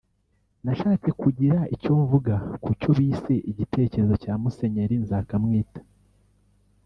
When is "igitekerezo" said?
3.51-4.15